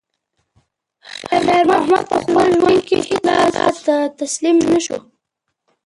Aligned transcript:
خیر 1.27 1.45
محمد 1.69 2.03
په 2.11 2.17
خپل 2.23 2.47
ژوند 2.59 2.81
کې 2.87 2.97
هیڅکله 3.07 3.95
تسلیم 4.19 4.57
نه 4.71 4.79
شو. 4.85 4.97